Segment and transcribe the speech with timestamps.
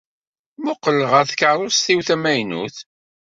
[0.59, 2.77] Mmuqqel ɣer tkeṛṛust-iw tamaynut.